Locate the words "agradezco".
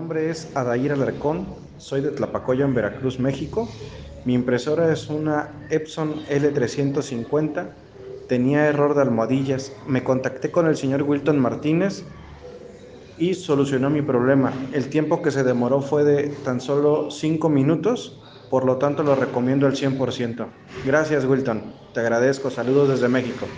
22.00-22.50